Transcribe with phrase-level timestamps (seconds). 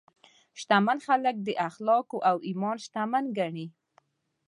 [0.59, 3.67] شتمن خلک د اخلاقو او ایمان شتمن ګڼي.